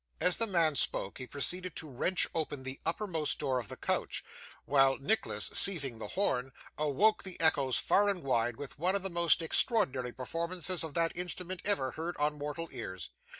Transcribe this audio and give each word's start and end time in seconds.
As 0.19 0.37
the 0.37 0.47
man 0.47 0.73
spoke, 0.75 1.19
he 1.19 1.27
proceeded 1.27 1.75
to 1.75 1.87
wrench 1.87 2.25
open 2.33 2.63
the 2.63 2.79
uppermost 2.87 3.37
door 3.37 3.59
of 3.59 3.67
the 3.67 3.77
coach, 3.77 4.23
while 4.65 4.97
Nicholas, 4.97 5.51
seizing 5.53 5.99
the 5.99 6.07
horn, 6.07 6.53
awoke 6.75 7.21
the 7.21 7.39
echoes 7.39 7.77
far 7.77 8.09
and 8.09 8.23
wide 8.23 8.57
with 8.57 8.79
one 8.79 8.95
of 8.95 9.03
the 9.03 9.11
most 9.11 9.43
extraordinary 9.43 10.11
performances 10.11 10.83
on 10.83 10.93
that 10.93 11.15
instrument 11.15 11.61
ever 11.65 11.91
heard 11.91 12.15
by 12.17 12.31
mortal 12.31 12.67
ears. 12.71 13.11